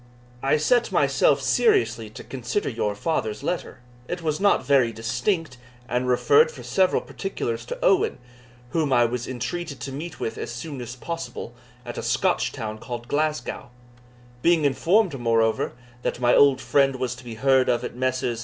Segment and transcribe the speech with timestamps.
[0.41, 3.81] I set myself seriously to consider your father's letter.
[4.07, 8.17] It was not very distinct, and referred for several particulars to Owen,
[8.71, 11.53] whom I was entreated to meet with as soon as possible
[11.85, 13.69] at a Scotch town called Glasgow;
[14.41, 18.39] being informed, moreover, that my old friend was to be heard of at Messrs.